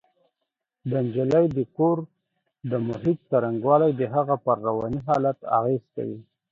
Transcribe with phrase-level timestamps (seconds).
[0.89, 1.97] د نجلۍ د کور
[2.69, 6.19] د محیط څرنګوالی د هغې پر رواني حالت اغېز کوي